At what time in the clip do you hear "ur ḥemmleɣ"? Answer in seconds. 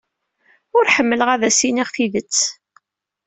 0.77-1.29